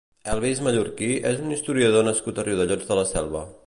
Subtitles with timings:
[0.35, 3.51] Elvis Mallorquí és un historiador nascut a Riudellots de la Selva